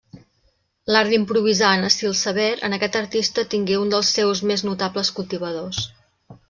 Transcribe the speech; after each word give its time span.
L'art 0.95 1.11
d'improvisar 1.15 1.69
en 1.81 1.85
estil 1.89 2.15
sever 2.23 2.47
en 2.69 2.77
aquest 2.79 2.99
artista 3.03 3.47
tingué 3.55 3.79
un 3.85 3.95
dels 3.95 4.13
seus 4.19 4.43
més 4.53 4.69
notables 4.71 5.15
cultivadors. 5.21 5.89